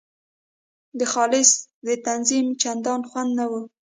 [0.99, 1.51] د خالص
[1.87, 3.61] د تنظیم چندان خوند نه وو.